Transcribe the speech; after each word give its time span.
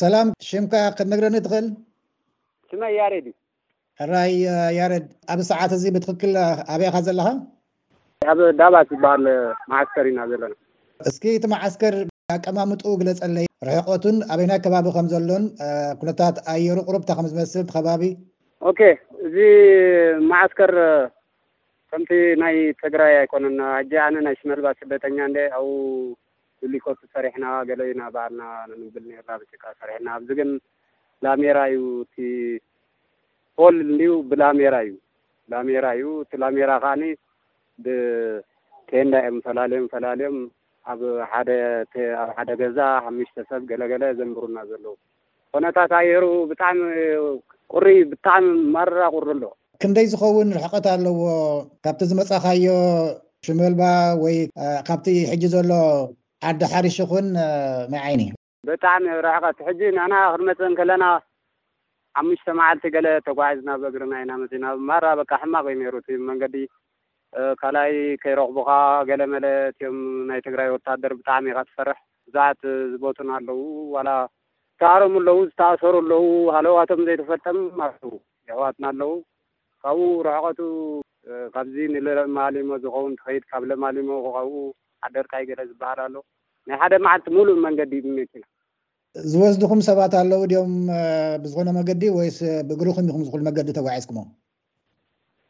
ሰላም 0.00 0.28
ሽምካ 0.46 0.74
ክትነግረኒ 0.98 1.36
ትኽእል 1.42 1.66
ሽመይ 2.70 2.94
ያሬድእ 3.00 3.34
ሕራይ 4.00 4.32
ያሬድ 4.76 5.04
ኣብ 5.32 5.40
ሰዓት 5.50 5.72
እዙ 5.76 5.84
ብትክክል 5.94 6.32
ኣበያኻ 6.74 6.96
ዘለኻ 7.06 7.26
ኣብ 8.32 8.38
ዳባስ 8.60 8.86
ዝበሃል 8.92 9.24
ማዓስከር 9.72 10.06
ኢና 10.10 10.20
ዘለና 10.30 10.52
እስኪ 11.10 11.24
እቲ 11.38 11.44
ማዓስከር 11.54 11.96
ቀማምጡኡ 12.44 12.94
ግለ 13.02 13.08
ፀለይ 13.20 13.46
ርሕቆትን 13.68 14.16
ኣበይናይ 14.32 14.60
ከባቢ 14.64 14.86
ከም 14.96 15.10
ዘሎን 15.14 15.44
ኩነታት 16.00 16.36
ኣየሩ 16.54 16.78
ቁሩብታ 16.88 17.10
ከም 17.20 17.28
ዝመስል 17.32 17.64
ከባቢ 17.76 18.02
ኬ 18.80 18.90
እዚ 19.26 19.36
ማዓስከር 20.32 20.74
ከምቲ 21.90 22.10
ናይ 22.42 22.56
ትግራይ 22.82 23.14
ኣይኮነ 23.22 23.44
ኣጀ 23.78 23.92
ኣነ 24.08 24.16
ናይ 24.28 24.36
ሽመልባ 24.42 24.66
ስደተኛ 24.80 25.16
ዴ 25.36 25.48
ኣው 25.60 25.66
ሊኮር 26.72 26.96
ሰሪሕና 27.14 27.44
ገለዩና 27.68 28.02
ባዓልና 28.14 28.42
ምብል 28.80 29.04
ነርና 29.10 29.38
ካ 29.62 29.72
ሰሪሕና 29.80 30.06
ኣብዚ 30.18 30.30
ግን 30.40 30.50
ላሜራ 31.24 31.58
እዩ 31.72 31.82
እቲ 32.04 32.16
ፖል 33.58 33.76
እ 34.08 34.10
ብላሜራ 34.32 34.76
እዩ 34.86 34.92
ላሜራ 35.54 35.84
እዩ 35.98 36.06
እቲ 36.24 36.32
ላሜራ 36.42 36.70
ከዓኒ 36.84 37.02
ብቴንዳ 37.86 39.14
ዮም 39.26 39.36
ፈላለዮም 39.46 39.86
ፈላለዮም 39.94 40.38
ኣብ 40.92 41.00
ሓደ 42.36 42.48
ገዛ 42.62 42.78
ሓሙሽተ 43.04 43.38
ሰብ 43.50 43.62
ገለገለ 43.72 44.04
ዘንብሩና 44.20 44.58
ዘለዉ 44.70 44.94
ኮነታት 45.54 45.92
ኣየሩ 46.00 46.24
ብጣዕሚ 46.50 46.80
ቁሪ 47.74 47.86
ብጣዕሚ 48.12 48.46
ማርራ 48.74 49.02
ቁሪ 49.16 49.28
ኣሎ 49.34 49.44
ክንደይ 49.82 50.06
ዝኸውን 50.12 50.48
ርሕቀት 50.56 50.86
ኣለዎ 50.94 51.20
ካብቲ 51.84 52.00
ዝመፃካዮ 52.10 52.66
ሽመልባ 53.46 53.82
ወይ 54.24 54.36
ካብቲ 54.88 55.06
ሕጂ 55.30 55.42
ዘሎ 55.54 55.70
ሓደ 56.44 56.64
ሓርሽ 56.72 56.96
ኩን 57.10 57.26
መይ 57.90 58.00
ዓይኒ 58.06 58.22
ብጣዕሚ 58.68 59.04
ረሕቀት 59.26 59.58
ሕጂ 59.66 59.80
ንና 59.98 60.14
ክንመፅእን 60.32 60.74
ከለና 60.78 61.04
ሓሙሽተ 62.18 62.46
መዓልቲ 62.58 62.84
ገለ 62.94 63.06
ተጓዒዝና 63.26 63.70
ብእግርና 63.82 64.12
ኢና 64.22 64.32
መፅና 64.40 64.64
ብማራ 64.78 65.04
በቃ 65.20 65.30
ሕማቅ 65.42 65.64
ዩ 65.72 65.76
ነሩት 65.82 66.08
ዩ 66.14 66.16
መንገዲ 66.30 66.56
ካልኣይ 67.60 67.94
ከይረኽቡካ 68.22 68.70
ገለ 69.10 69.22
መለት 69.34 69.76
እዮም 69.80 69.96
ናይ 70.30 70.40
ትግራይ 70.48 70.68
ወታደር 70.74 71.14
ብጣዕሚ 71.20 71.46
ኢካትፈርሕ 71.54 71.98
ብዛዓት 72.26 72.60
ዝቦትን 72.92 73.30
ኣለዉ 73.38 73.62
ዋላ 73.96 74.08
ዝተባሮም 74.76 75.16
ኣለዉ 75.22 75.40
ዝተኣሰሩ 75.50 75.94
ኣለዉ 76.04 76.26
ሃለዋቶም 76.56 77.02
ዘይተፈጠም 77.08 77.58
ኣለዉ 77.88 78.12
ይሕዋትና 78.50 78.86
ኣለዉ 78.92 79.12
ካብኡ 79.84 80.08
ረሕቀቱ 80.28 80.60
ካብዚ 81.56 81.76
ንማሊሞ 81.96 82.70
ዝኸውን 82.84 83.12
ትኸይድ 83.20 83.44
ካብ 83.52 83.62
ለማሊሞ 83.72 84.10
ካብኡ 84.38 84.54
ሓደርካይ 85.06 85.42
ገለ 85.48 85.60
ዝበሃል 85.70 85.98
ኣለዉ 86.06 86.22
ናይ 86.68 86.76
ሓደ 86.82 86.94
መዓልቲ 87.04 87.26
ሙሉእ 87.36 87.58
መንገዲ 87.66 87.92
ሜት 88.16 88.30
ኢና 88.38 88.44
ዝወስድኩም 89.32 89.80
ሰባት 89.88 90.12
ኣለዉ 90.20 90.42
ድኦም 90.52 90.74
ብዝኮነ 91.42 91.68
መንገዲ 91.78 92.02
ወይስ 92.18 92.38
ብእግሪ 92.68 92.88
ከምኩም 92.96 93.22
ዝሉ 93.26 93.38
መንገዲ 93.48 93.68
ተጓዒዝኩም 93.78 94.18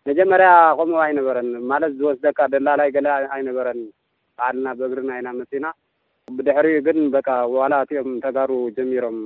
መጀመርያ 0.09 0.49
ከምኡ 0.79 0.99
ኣይነበረን 1.07 1.49
ማለት 1.73 1.93
ዝወስደካ 2.01 2.39
ደላላይ 2.55 2.89
ገላ 2.97 3.07
ኣይነበረን 3.37 3.81
በዓልና 4.39 4.67
ብእግርን 4.81 5.11
ይናመፅና 5.21 5.67
ብድሕሪኡ 6.37 6.77
ግን 6.89 6.99
በቃ 7.17 7.29
ዋላትዮም 7.57 8.11
ተጋሩ 8.25 8.51
ጀሚሮም 8.79 9.19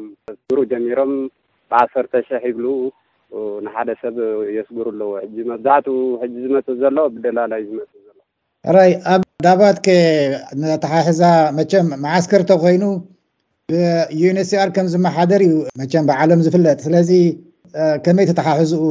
ስሩ 0.44 0.58
ጀሚሮም 0.72 1.12
ብዓሰርተ 1.72 2.12
ሽሕ 2.28 2.44
ይብሉ 2.50 2.66
ንሓደ 3.64 3.88
ሰብ 4.02 4.16
የስጉሩ 4.56 4.86
ኣለዎ 4.94 5.10
መብዛሕትኡ 5.52 5.96
ሕጂ 6.22 6.34
ዝመፅ 6.44 6.68
ዘሎ 6.82 6.96
ብደላላይ 7.16 7.62
ዝመፅእ 7.70 7.97
ራይ 8.76 8.92
ኣብ 9.14 9.22
ዳባት 9.46 9.76
ከ 9.86 9.90
ተሓሕዛ 10.84 11.22
መቸም 11.58 11.86
ማዓስከር 12.04 12.42
ተኮይኑ 12.50 12.84
ብዩንኤስኣር 13.70 14.68
ከምዝመሓደር 14.76 15.40
እዩ 15.46 15.52
መቸም 15.80 16.04
ብዓሎም 16.08 16.40
ዝፍለጥ 16.46 16.78
ስለዚ 16.86 17.10
ከመይ 18.04 18.26
ተተሓሕዙኡ 18.30 18.82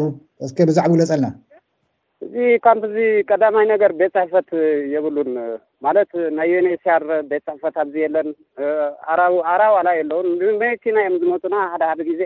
እስ 0.45 0.51
ብዛዕባ 0.69 0.93
ለፀልና 1.01 1.27
እዚ 2.25 2.35
ካምዚ 2.65 2.95
ቀዳማይ 3.29 3.65
ነገር 3.73 3.91
ቤት 3.99 4.13
ፅሕፈት 4.17 4.47
የብሉን 4.93 5.31
ማለት 5.85 6.11
ናይ 6.37 6.47
ዩንኤስኣር 6.55 7.03
ቤት 7.31 7.43
ፅሕፈት 7.49 7.75
ኣዚ 7.83 7.93
የለን 8.03 8.29
ኣራዋላ 9.53 9.87
የለዉን 9.99 10.29
ብመቲና 10.41 10.97
እዮም 11.07 11.19
ዝመፁና 11.23 11.55
ሓደ 11.73 11.83
ሓደ 11.89 11.99
ግዜ 12.11 12.21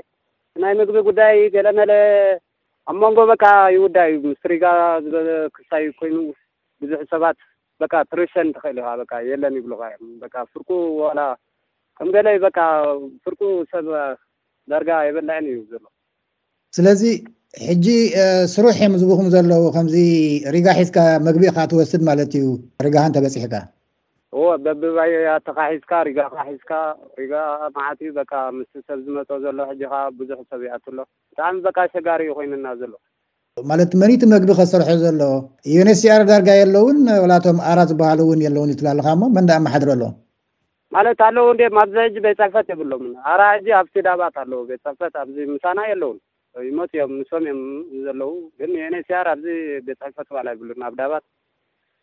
ናይ 0.63 0.73
ምግቢ 0.81 0.97
ጉዳይ 1.09 1.35
ዘለመለ 1.55 1.91
ኣብ 2.91 2.97
መንጎ 3.05 3.19
በቃ 3.33 3.43
ይውዳይ 3.77 4.09
እዩ 4.15 4.23
ምስሪጋ 4.35 4.63
ዝበ 5.03 5.17
ክሳእዩ 5.57 5.89
ኮይኑ 5.99 6.17
ብዙሕ 6.83 6.99
ሰባት 7.13 7.37
በ 7.81 7.89
ትርሸን 8.11 8.47
እትክእል 8.51 8.77
ኢካ 9.05 9.13
የለን 9.29 9.55
ይብሉካ 9.59 10.33
ፍር 10.51 10.63
ላ 11.19 11.23
ከም 11.99 12.09
ገለይ 12.15 12.37
ፍርቁ 13.23 13.41
ሰብ 13.71 13.87
ዳርጋ 14.71 14.89
የበልዕን 15.07 15.45
እዩ 15.51 15.59
ዘሎ 15.71 15.83
ስለዚ 16.77 17.01
ሕጂ 17.67 17.85
ስሩሕ 18.53 18.77
ዮም 18.83 18.93
ዝቡኹም 18.99 19.27
ዘለዉ 19.33 19.63
ከምዚ 19.75 19.95
ሪጋ 20.55 20.67
ሒዝካ 20.77 20.97
መግቢእካ 21.27 21.57
ትወስድ 21.71 22.01
ማለት 22.09 22.31
እዩ 22.39 22.45
ሪጋካን 22.85 23.15
ተበፂሕካ 23.17 23.55
እዎ 24.35 24.43
በቢባያ 24.65 25.31
ተካሒዝካ 25.47 25.91
ሪጋካሒዝካ 26.09 26.71
ሪጋ 27.19 27.33
ማዓለት 27.77 28.19
ምስ 28.57 28.71
ሰብ 28.87 28.99
ዝመፅ 29.05 29.31
ዘሎ 29.45 29.57
ሕጂ 29.71 29.81
ካ 29.93 29.99
ብዙሕ 30.19 30.39
ሰብ 30.51 30.61
ይኣትሎ 30.67 30.97
ብጣዕሚ 31.33 31.57
በ 31.65 31.69
ሸጋሪዩ 31.95 32.31
ኮይነና 32.37 32.67
ዘሎ 32.83 32.93
ማለት 33.69 33.91
መኒቲ 34.01 34.21
መግቢ 34.33 34.51
ከሰርሖ 34.57 34.89
ዘሎ 35.03 35.23
ዩነስስኣር 35.77 36.21
ዳርጋ 36.29 36.49
የለዉን 36.57 36.99
ወላቶም 37.23 37.57
ኣራ 37.71 37.79
ዝበሃሉእውን 37.89 38.43
የለውን 38.43 38.71
ይትላልካ 38.73 39.07
እሞ 39.15 39.23
መንዳ 39.37 39.49
ኣማሓድር 39.59 39.89
ኣሎዎ 39.95 40.07
ማለት 40.95 41.19
ኣለዉ 41.27 41.45
እድኦም 41.53 41.75
ኣብዚ 41.81 41.95
ሕጂ 42.03 42.15
ቤት 42.25 42.37
ሳፈት 42.43 42.67
የብሎምን 42.73 43.11
ኣራ 43.31 43.41
ጂ 43.65 43.75
ኣብቲ 43.81 43.95
ዳባት 44.07 44.35
ኣለዉ 44.43 44.61
ቤት 44.69 44.81
ሳፈት 44.87 45.13
ኣዚ 45.23 45.35
ምሳና 45.53 45.77
ኣለውን 45.95 46.17
ይሞት 46.69 46.91
እዮም 46.97 47.11
ንሶም 47.19 47.43
እዮም 47.47 47.61
ዘለዉ 48.05 48.31
ግን 48.61 48.71
ዩዩነስኣር 48.79 49.27
ኣዚ 49.33 49.45
ቤት 49.87 49.99
ሳፈት 50.03 50.27
ዋላ 50.37 50.47
ይብሉን 50.55 50.83
ኣብ 50.87 50.95
ዳባት 51.01 51.25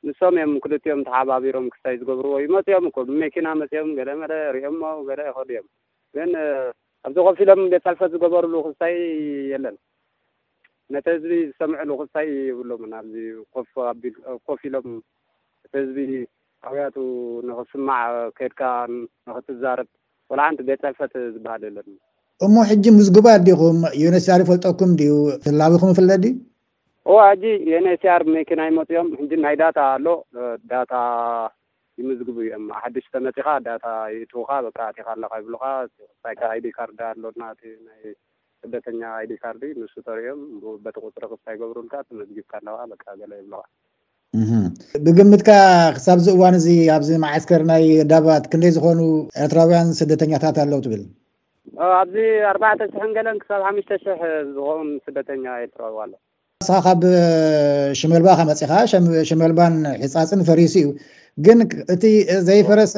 ንሶም 0.09 0.37
እዮም 0.41 0.55
ክልዮም 0.65 1.01
ተሓባቢሮም 1.09 1.67
ክስታይ 1.73 1.97
ዝገብርዎ 2.03 2.35
ዩሞትእዮም 2.47 2.87
እኮ 2.91 2.97
ብመኪና 3.11 3.47
መፅኦም 3.63 3.91
ገ 3.99 4.17
መ 4.23 4.27
ሪኦሞ 4.57 4.83
ገ 5.09 5.19
ኮዲዮም 5.39 5.67
ግን 6.19 6.33
ኣብዚ 7.09 7.19
ኮፊ 7.29 7.39
ኢሎም 7.47 7.63
ቤት 7.75 7.85
ሳፈት 7.89 8.11
ዝገበርሉ 8.17 8.55
ክስታይ 8.69 8.97
የለን 9.55 9.77
ነቲ 10.95 11.07
ህዝቢ 11.15 11.33
ዝሰምዐሉ 11.49 11.91
ክሳይ 12.01 12.27
ይብሎምዚ 12.49 13.15
ኮኮፍ 13.55 14.61
ኢሎም 14.69 14.87
እቲ 15.65 15.73
ህዝቢ 15.79 15.99
ሃብያቱ 16.67 16.97
ንክስማዕ 17.49 18.07
ከይድካ 18.37 18.63
ንክትዛርብ 18.95 19.89
ወላሓንቲ 20.33 20.61
ቤት 20.69 20.81
ተፈት 20.85 21.15
ዝበሃል 21.35 21.63
ኣለ 21.71 21.77
እሞ 22.47 22.55
ሕጂ 22.71 22.85
ምዝግባ 22.99 23.27
ኣዲኹም 23.39 23.79
ዩንስኣር 24.05 24.41
ይፈልጠኩም 24.45 24.91
ድዩ 25.01 25.13
ዘላዊኩም 25.47 25.93
ይፍለ 25.93 26.11
ዲ 26.25 26.33
ዋ 27.15 27.19
ሕጂ 27.31 27.45
ዩነስኣር 27.73 28.23
መኪና 28.37 28.61
ይመፁ 28.69 28.89
እዮም 28.95 29.09
ሕጂ 29.21 29.33
ናይ 29.45 29.57
ዳታ 29.63 29.79
ኣሎ 29.97 30.07
ዳታ 30.73 30.93
ይምዝግቡ 32.01 32.37
እዮም 32.47 32.65
ሓዱሽተመፂካ 32.81 33.49
ዳታ 33.69 33.87
ይእትዉካ 34.15 34.51
በቃኣቲካ 34.67 35.07
ኣለካ 35.17 35.33
ይብሉካ 35.43 35.65
ሳይካካርዳ 36.23 37.01
ኣሎ 37.13 37.23
ስደተኛ 38.63 39.01
ኢዲካር 39.25 39.55
ንሱሪዮም 39.83 40.41
በቲ 40.85 40.97
ቁፅረክታ 41.07 41.45
ይገብሩልካ 41.55 41.95
መጊብካ 42.21 42.53
ኣለዋ 42.61 42.77
ገ 43.03 43.21
ይልካ 43.41 43.63
ብግምትካ 45.05 45.51
ክሳብ 45.97 46.19
ዚእዋን 46.25 46.55
እዚ 46.59 46.67
ኣብዚ 46.97 47.11
ማዓስከር 47.25 47.63
ናይ 47.71 47.87
ዳባት 48.11 48.45
ክንደይ 48.53 48.73
ዝኮኑ 48.77 49.01
ኤርትራውያን 49.45 49.91
ስደተኛታት 50.01 50.59
ኣለው 50.65 50.83
ትብልኣብዚ 50.87 52.17
ኣርባዕተ 52.53 52.81
ሽሕንገለን 52.95 53.41
ክሳብ 53.45 53.63
ሓምሽተ 53.69 53.91
ሽሕ 54.05 54.21
ዝኮውን 54.55 54.91
ስደተኛ 55.07 55.45
ኤርትራዊ 55.65 55.95
ኣሎ 56.05 56.13
ካስኻ 56.63 56.77
ካብ 56.85 57.03
ሽመልባ 57.99 58.29
ካ 58.39 58.45
መፅእካዓ 58.49 58.79
ሸመልባን 59.29 59.75
ሒፃፅን 60.03 60.41
ፈሪሲ 60.49 60.73
እዩ 60.81 60.87
ግን 61.47 61.59
እቲ 61.95 62.05
ዘይፈረሰ 62.47 62.95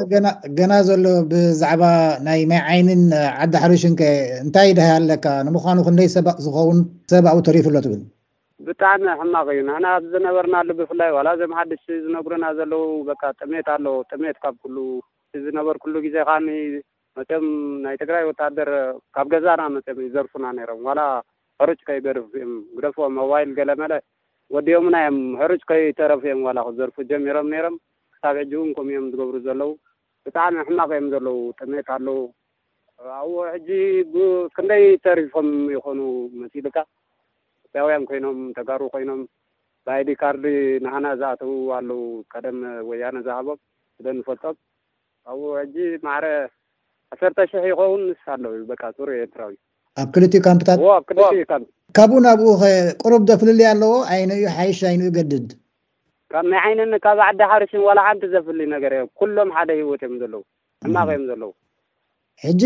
ገና 0.58 0.72
ዘሎ 0.88 1.02
ብዛዕባ 1.32 1.82
ናይ 2.26 2.40
ማይ 2.50 2.60
ዓይንን 2.72 3.02
ዓዳ 3.44 3.54
ሕርሽንከ 3.64 4.00
እንታይ 4.44 4.70
ዳሃይ 4.78 4.92
ኣለካ 5.00 5.26
ንምኳኑ 5.46 5.76
ክንደይ 5.86 6.08
ሰዝኸውን 6.14 6.78
ሰብዊ 7.12 7.36
ተሪፍሎ 7.48 7.74
ትብል 7.86 8.00
ብጣዕሚ 8.68 9.02
ሕማቅ 9.22 9.46
እዩ 9.54 9.60
ንና 9.68 9.84
ኣብዝነበርናሉ 9.98 10.68
ብፍላይ 10.80 11.10
ዋላ 11.16 11.28
ዞም 11.40 11.52
ሓደሽ 11.58 11.82
ዝነጉርና 12.04 12.44
ዘለው 12.60 12.84
ጥሜት 13.42 13.68
ኣሎ 13.74 13.86
ጥሜት 14.12 14.38
ካብ 14.44 14.56
ሉ 14.76 14.86
ዝነበር 15.48 15.76
ኩሉ 15.84 15.94
ግዜ 16.06 16.16
ካ 16.30 16.38
መም 16.48 17.44
ናይ 17.84 17.96
ትግራይ 18.04 18.24
ወታሃደር 18.30 18.70
ካብ 19.18 19.26
ገዛና 19.34 19.62
መም 19.76 20.00
ይዘርፉና 20.08 20.46
ሮም 20.72 20.84
ሕሩጭ 21.60 21.80
ከይገርፍ 21.88 22.26
እዮም 22.38 22.52
ብደፎ 22.74 22.96
ኣባይል 23.22 23.50
ገለመለ 23.58 23.92
ወዲኦምናዮም 24.54 25.18
ሕሩጭ 25.40 25.62
ከይተረፍእዮም 25.70 26.40
ዋላ 26.46 26.58
ክዘርፉ 26.66 26.96
ጀሚሮም 27.10 27.48
ነይሮም 27.52 27.76
ክሳብ 28.12 28.36
ሕጂ 28.40 28.52
እውን 28.60 28.70
ከምኡእዮም 28.76 29.06
ዝገብሩ 29.12 29.34
ዘለዉ 29.46 29.72
ብጣዕሚ 30.26 30.56
ሕማቅ 30.68 30.88
እዮም 30.94 31.06
ዘለዉ 31.14 31.36
ጥሜት 31.60 31.88
ኣለዉ 31.96 32.16
ኣብኡ 33.18 33.36
ሕጂ 33.52 33.68
ክንደይ 34.56 34.84
ተሪፎም 35.04 35.50
ይኮኑ 35.74 36.00
መሲልካ 36.40 36.76
ዚውያን 37.74 38.04
ኮይኖም 38.10 38.40
ተጋሩ 38.58 38.80
ኮይኖም 38.96 39.20
ባይዲ 39.88 40.08
ካርዲ 40.22 40.44
ናህና 40.84 41.06
ዝኣተዉ 41.22 41.52
ኣለዉ 41.78 42.02
ቀደመ 42.34 42.62
ወያነ 42.90 43.16
ዝሃቦም 43.28 43.58
ስለ 43.96 44.06
ንፈልጦም 44.18 44.56
ኣብኡ 45.30 45.42
ሕጂ 45.62 45.76
ማረ 46.06 46.24
ዓሰርተሽሕ 47.14 47.64
ይኮውን 47.72 48.02
ንስ 48.10 48.22
ኣለው 48.34 48.52
እዩ 48.56 48.62
በቃ 48.72 48.82
ሱር 48.96 49.08
ኤርትራዊእዩ 49.22 49.60
ኣብ 50.00 50.08
ክልትዩካምታትኣብ 50.14 51.02
ክልካብኡ 51.08 52.18
ናብኡ 52.26 52.46
ቁሩብ 53.02 53.22
ዘፍልል 53.30 53.60
ኣለዎ 53.70 53.92
ዓይንዩ 54.14 54.42
ሓይሽ 54.56 54.78
ዓይንኡ 54.90 55.08
ገድድ 55.16 55.48
ካ 56.32 56.42
መይ 56.50 56.60
ዓይንን 56.66 56.92
ካብ 57.04 57.18
ዓደ 57.28 57.40
ሓርሽን 57.50 57.82
ዋላ 57.88 57.98
ሓንቲ 58.06 58.22
ዘፍል 58.34 58.58
ነገርእዮም 58.74 59.08
ኩሎም 59.20 59.48
ሓደ 59.56 59.70
ሂወትእዮም 59.80 60.14
ዘለዉ 60.22 60.42
እናክእዮም 60.88 61.24
ዘለዉ 61.30 61.50
ሕጂ 62.44 62.62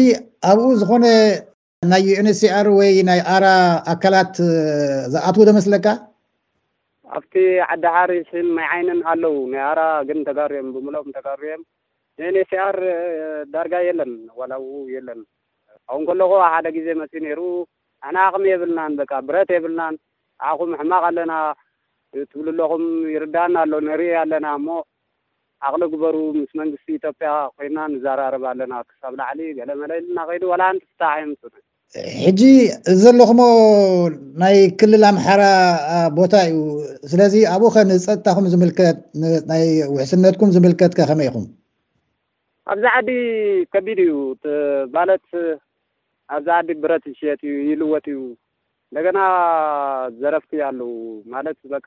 ኣብኡ 0.51 0.67
ዝኮነ 0.81 1.07
ናይ 1.93 2.05
ዩንሲኣር 2.19 2.67
ወይ 2.79 2.93
ናይ 3.11 3.21
ኣራ 3.37 3.45
ኣካላት 3.93 4.37
ዝኣትዉ 5.15 5.43
ዶመስለካ 5.51 5.87
ኣብቲ 7.19 7.33
ዓዲ 7.73 7.85
ሓርሽን 7.97 8.49
ማይ 8.59 8.67
ዓይንን 8.75 9.01
ኣለዉ 9.13 9.37
ናይ 9.55 9.63
ኣራ 9.71 9.81
ግን 10.11 10.21
ተጋሪዮም 10.29 10.69
ብምለ 10.75 10.97
ተጋሪእዮም 11.19 11.63
ዩንኣር 12.25 12.77
ዳርጋ 13.55 13.75
የለን 13.89 14.13
ዋላኡ 14.41 14.65
የለን 14.97 15.21
ኣኩን 15.91 16.03
ከለኩ 16.09 16.31
ብ 16.41 16.47
ሓደ 16.53 16.67
ግዜ 16.77 16.87
መስ 17.01 17.13
ነይሩ 17.25 17.41
ንሕና 18.03 18.19
ክም 18.33 18.45
የብልናን 18.53 18.93
በካ 19.01 19.13
ብረት 19.29 19.51
የብልናን 19.55 19.95
ዕኩም 20.53 20.71
ኣሕማቅ 20.81 21.03
ኣለና 21.09 21.33
ትብልኣለኹም 22.31 22.85
ይርዳን 23.15 23.55
ኣሎ 23.63 23.73
ንርኢ 23.89 24.11
ኣለና 24.23 24.47
እሞ 24.59 24.67
ኣቅሊ 25.67 25.83
ግበሩ 25.93 26.17
ምስ 26.41 26.51
መንግስቲ 26.61 26.89
ኢትዮጵያ 26.99 27.31
ኮይና 27.57 27.79
ንዛራርበ 27.93 28.45
ኣለና 28.53 28.73
ክሳብ 28.91 29.13
ላዕሊ 29.21 29.41
ገለ 29.59 29.71
መለልና 29.83 30.19
ከይኑ 30.31 30.45
ዋላንትፍታሕ 30.53 31.15
ዮም 31.25 31.33
ሕጂ 32.25 32.41
እዚ 32.93 32.99
ዘለኹም 33.05 33.41
ናይ 34.43 34.57
ክልል 34.81 35.03
ኣምሓራ 35.11 35.43
ቦታ 36.19 36.35
እዩ 36.49 36.57
ስለዚ 37.11 37.35
ኣብኡ 37.55 37.69
ከ 37.77 37.85
ንፀጥታኩም 37.91 38.47
ዝምልከት 38.53 38.99
ናይ 39.53 39.65
ውሕስነትኩም 39.95 40.53
ዝምልከት 40.57 40.93
ከ 40.99 41.07
ከመይ 41.11 41.29
ይኹም 41.31 41.45
ኣብዛ 42.73 42.87
ሓዲ 42.97 43.11
ከቢድ 43.75 43.99
እዩ 44.07 44.13
ባለት 44.97 45.25
ኣብዛ 46.33 46.49
ዓዲ 46.61 46.71
ብረት 46.83 47.05
ይሽየጥ 47.11 47.41
እዩ 47.47 47.55
ይልወት 47.71 48.07
እዩ 48.13 48.21
እንደገና 48.91 49.19
ዘረፍቲ 50.21 50.53
ኣለዉ 50.69 50.91
ማለት 51.35 51.59
በቃ 51.73 51.87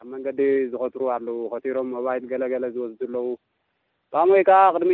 ኣብ 0.00 0.06
መንገዲ 0.14 0.40
ዝኸትሩ 0.72 1.02
ኣለዉ 1.16 1.38
ከቲሮም 1.52 1.88
ሞባይል 1.96 2.24
ገለገለ 2.32 2.64
ዝወስዱ 2.74 3.00
ኣለዉ 3.08 3.26
በም 4.14 4.28
ወይ 4.34 4.42
ከዓ 4.48 4.60
ቅድሚ 4.74 4.92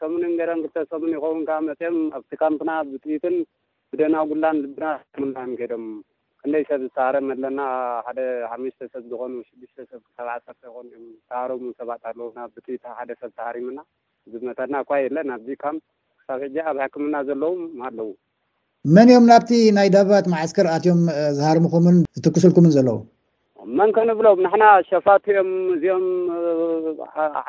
ሰሙንን 0.00 0.32
ገረ 0.40 0.50
ክልተ 0.62 0.76
ሰሙን 0.92 1.12
ይኸውን 1.16 1.40
ከዓ 1.48 1.58
መፅኦም 1.68 1.98
ኣብቲ 2.16 2.30
ካምፕና 2.42 2.70
ብትትን 2.90 3.36
ብደና 3.92 4.16
ጉላን 4.30 4.56
ልብና 4.64 4.84
ምናዮ 5.22 5.52
ከይዶም 5.60 5.84
ክንደይ 6.42 6.64
ሰብ 6.70 6.80
ዝሳሃርም 6.84 7.28
ኣለና 7.34 7.58
ሓደ 8.06 8.18
ሓሙሽተ 8.50 8.82
ሰብ 8.94 9.02
ዝኮኑ 9.12 9.32
ሽዱሽተ 9.48 9.78
ሰብ 9.92 10.02
ሰብሰርተ 10.18 10.60
ኮኑ 10.74 10.84
ዮም 10.94 11.06
ተሃሮም 11.30 11.64
ሰባት 11.80 12.04
ኣለዉ 12.10 12.28
ናብ 12.38 12.50
ብትት 12.56 12.84
ሓደ 12.98 13.10
ሰብ 13.22 13.32
ተሃሪምና 13.38 13.78
መጠና 14.50 14.74
ኳይ 14.90 15.00
የለ 15.06 15.16
ናብዚ 15.30 15.50
ካምፕ 15.64 15.82
ካብ 16.30 16.40
ሕዚ 16.44 16.56
ኣብ 16.70 16.76
ሕክምና 16.82 17.14
ዘለዉ 17.28 17.54
ሃለዉ 17.84 18.08
መን 18.96 19.08
ዮም 19.12 19.24
ናብቲ 19.30 19.48
ናይ 19.76 19.88
ዳበባት 19.94 20.26
ማዓስከር 20.32 20.66
ኣትዮም 20.74 21.00
ዝሃርምኩምን 21.36 21.96
ዝትክስልኩምን 22.16 22.74
ዘለዉ 22.76 22.98
መንከንብሎም 23.78 24.42
ንሕና 24.44 24.64
ሸፋት 24.90 25.24
እዮም 25.32 25.50
እዚኦም 25.74 26.06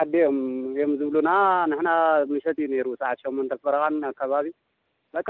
ዓዲዮም 0.04 0.38
እዮም 0.72 0.92
ዝብሉና 1.00 1.30
ንሕና 1.74 1.90
ምሸት 2.32 2.58
እዩ 2.62 2.68
ነይሩ 2.74 2.88
ሰዓት 3.04 3.20
ሸመንተ 3.24 3.52
ፈረካን 3.66 4.02
ኣከባቢ 4.12 4.48
በቃ 5.18 5.30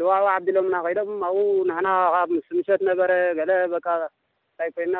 ድዋዕዊ 0.00 0.28
ዓቢሎምና 0.36 0.74
ኸይዶም 0.86 1.10
ኣብ 1.30 1.38
ንሕና 1.70 1.88
ካብምስ 2.14 2.46
ምሸት 2.58 2.80
ነበረ 2.92 3.10
ገለ 3.40 3.50
እንታይ 3.66 4.70
ኮይና 4.76 4.96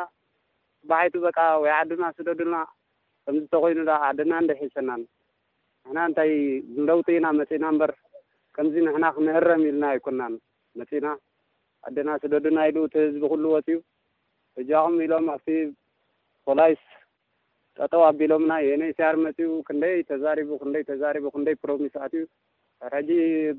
ባሓይቱ 0.90 1.14
በቃ 1.28 1.38
ወይ 1.64 1.72
ዓድና 1.78 2.02
ስደዱልና 2.18 2.56
ከምዝተኮይኑ 3.26 3.82
ዓድና 4.10 4.32
እንደሒሰናን 4.44 5.02
ንሕና 5.84 5.98
እንታይ 6.08 6.30
ንለውቲ 6.78 7.08
ኢና 7.18 7.26
መፂና 7.40 7.64
ምበር 7.74 7.90
ከምዚ 8.54 8.74
ንሕና 8.86 9.04
ክንህረም 9.16 9.62
ኢልና 9.68 9.84
ኣይኮናን 9.94 10.34
መፂና 10.80 11.06
ኣደና 11.88 12.08
ስደዱና 12.22 12.58
ኢሉ 12.70 12.78
ትህዝቢ 12.94 13.22
ኩሉ 13.32 13.44
ወፅኡ 13.54 13.76
እጃኹም 14.60 14.96
ኢሎም 15.04 15.26
ኣብቲ 15.34 15.48
ኮላይስ 16.46 16.82
ጠጠው 17.78 18.02
ኣቢሎምና 18.10 18.52
የእነስያር 18.66 19.16
መፅኡ 19.24 19.48
ክንደይ 19.68 19.96
ተዛሪቡ 20.10 20.50
ክንደይ 20.62 20.84
ተዛሪቡ 20.90 21.24
ክንደይ 21.34 21.56
ፕሮሚስ 21.62 21.96
ኣትዩ 22.06 22.24
ርሕጂ 22.92 23.10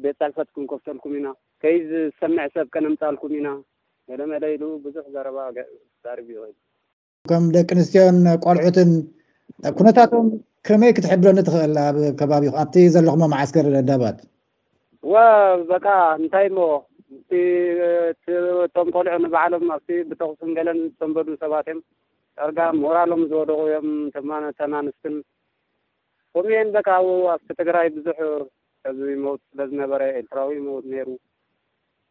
ቤፈት 0.04 0.48
ክንከፍተልኩም 0.54 1.16
ኢና 1.20 1.28
ከይ 1.64 1.76
ዝሰምዕ 1.90 2.48
ሰብ 2.56 2.68
ከነምፃልኩም 2.76 3.34
ኢና 3.40 3.50
መለ 4.12 4.22
መለ 4.34 4.44
ኢሉ 4.58 4.64
ብዙሕ 4.86 5.06
ዘረባ 5.16 5.40
ዛርብ 6.04 6.30
እዩ 6.36 6.40
እል 6.50 6.56
ከም 7.32 7.44
ደቂ 7.58 7.70
ኣንስትዮን 7.78 8.20
ቆልዑትን 8.46 8.92
ኩነታትም 9.80 10.28
ከመይ 10.68 10.92
ክትሕድዶ 10.96 11.28
ንትኽእል 11.36 11.78
ኣብ 11.84 11.96
ከባቢ 12.18 12.44
ኹ 12.54 12.56
ኣብቲ 12.64 12.74
ዘለኩሞ 12.94 13.22
ማዓስከር 13.32 13.68
ኣዳባት 13.80 14.18
ወ 15.12 15.22
በካ 15.72 15.88
እንታይ 16.18 16.46
እሞ 16.50 16.60
ቶም 18.76 18.88
ኮልዑ 18.96 19.16
ንበዓሎም 19.24 19.64
ኣብቲ 19.76 19.88
ብተክሱን 20.10 20.52
ገለን 20.58 20.80
ዝተንበዱ 20.92 21.28
ሰባት 21.44 21.68
እዮም 21.72 21.82
ዳርጋ 22.40 22.60
ሞራሎም 22.84 23.24
ዝወደቁ 23.32 23.58
እዮም 23.70 23.88
ተማነተናኣንስትን 24.18 25.16
ከምኡ 26.34 26.46
እኤን 26.54 26.70
በካ 26.76 26.90
ኣብቲ 27.36 27.48
ትግራይ 27.62 27.88
ብዙሕ 27.98 28.18
እዚ 28.92 29.02
መት 29.24 29.42
ስለዝነበረ 29.50 30.02
ኤርትራዊ 30.20 30.52
መውት 30.68 30.86
ነይሩ 30.94 31.10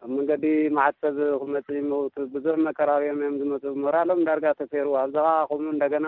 ኣብ 0.02 0.10
መንገዲ 0.16 0.44
ማዓትሰብ 0.78 1.18
ኩመፅእ 1.42 1.80
መት 1.92 2.18
ብዙሕ 2.34 2.56
መከራርዮም 2.66 3.20
እዮም 3.20 3.38
ዝመፅ 3.42 3.64
ሞራሎም 3.84 4.20
ዳርጋ 4.30 4.46
ተፈሩ 4.62 4.88
ኣብዚ 5.04 5.16
ካ 5.28 5.36
ከምኡ 5.52 5.70
እንደገና 5.76 6.06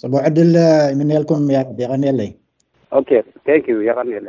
ፅቡዕ 0.00 0.20
ዕድል 0.28 0.50
ምንልኩም 0.98 1.42
ያብ 1.56 1.78
ይቀኒለይንዩ 1.82 3.78
ይኒለ 4.12 4.28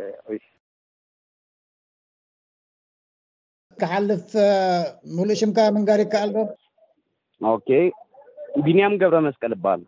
ክሓልፍ 3.83 4.27
ሙሉእ 5.17 5.37
ሽምካ 5.41 5.57
ምንጋሪ 5.75 6.01
ይከኣል 6.07 6.29
ዶ 6.35 6.37
ብንያም 8.65 8.93
ገብረ 9.01 9.17
መስቀል 9.27 9.53
በሃል 9.63 9.81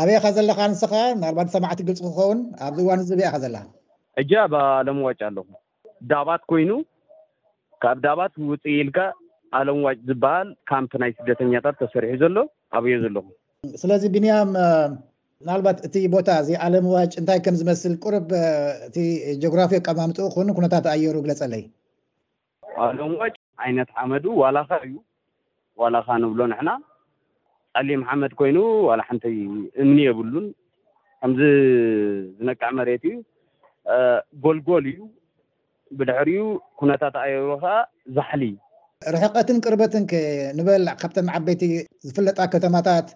ኣብይኻ 0.00 0.24
ዘለካ 0.36 0.60
ንስካ 0.72 0.92
ናርባ 1.22 1.38
ድ 1.48 1.50
ሰማዕቲ 1.56 1.80
ግልፂ 1.90 2.00
ክኸውን 2.08 2.38
ኣብዚእዋን 2.68 3.00
እዝ 3.04 3.10
ቢአካ 3.20 3.34
ዘለካ 3.44 3.64
ዕጃ 4.22 4.32
ሎምዋጭ 4.88 5.20
ኣለኹ 5.28 5.48
ዳባት 6.10 6.42
ኮይኑ 6.50 6.70
ካብ 7.82 7.98
ዳባት 8.04 8.32
ውፅኢ 8.50 8.74
ኢልካ 8.82 8.98
ኣሎም 9.58 9.80
ዋጭ 9.86 9.98
ዝበሃል 10.08 10.48
ካምፕ 10.70 10.92
ናይ 11.02 11.10
ስደተኛታት 11.18 11.76
ተሰሪሑ 11.82 12.12
ዘሎ 12.22 12.36
ኣብዮ 12.78 12.92
ዘለኹም 13.04 13.32
ስለዚ 13.82 14.02
ብንያም 14.14 14.50
ናልባት 15.48 15.78
እቲ 15.86 15.96
ቦታ 16.14 16.28
እዚ 16.42 16.50
ዓለም 16.66 16.86
ዋጭ 16.96 17.12
እንታይ 17.20 17.38
ከም 17.46 17.56
ዝመስል 17.60 17.94
ቁሩብ 18.04 18.28
እቲ 18.86 18.96
ጀግራፊ 19.42 19.72
ቀማምጡኡ 19.88 20.26
ኮኑ 20.36 20.48
ኩነታት 20.58 20.86
ኣየሩ 20.92 21.16
ግለፀ 21.24 21.40
ኣለይ 21.48 21.64
ኣሎም 22.86 23.12
ዋጭ 23.22 23.34
ዓይነት 23.64 23.90
ዓመዱ 24.02 24.24
ዋላካ 24.42 24.70
እዩ 24.86 24.94
ዋላካ 25.82 26.08
ንብሎ 26.22 26.40
ንሕና 26.52 26.70
ኣሊም 27.80 28.02
ሓመድ 28.08 28.32
ኮይኑ 28.40 28.58
ዋላ 28.88 29.00
ሓንቲ 29.08 29.24
እምኒ 29.82 29.98
የብሉን 30.06 30.46
ከምዚ 31.20 31.40
ዝነቅዕ 32.38 32.68
መሬት 32.78 33.04
እዩ 33.10 33.14
ጎልጎል 34.44 34.84
እዩ 34.92 34.98
ብድሕሪኡ 35.98 36.44
ኩነታት 36.80 37.14
ኣየብሮ 37.24 37.52
ከዓ 37.64 37.76
ዛሕሊ 38.16 38.42
ርሕቀትን 39.14 39.58
ቅርበትን 39.64 40.04
ከ 40.10 40.20
ንበል 40.58 40.84
ካብተን 41.00 41.28
ዓበይቲ 41.38 41.62
ዝፍለጣ 42.08 42.38
ከተማታት 42.54 43.08